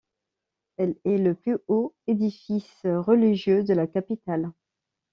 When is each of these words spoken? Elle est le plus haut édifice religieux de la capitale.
Elle 0.77 0.95
est 1.05 1.19
le 1.19 1.35
plus 1.35 1.59
haut 1.67 1.93
édifice 2.07 2.81
religieux 2.87 3.63
de 3.63 3.75
la 3.75 3.85
capitale. 3.85 4.51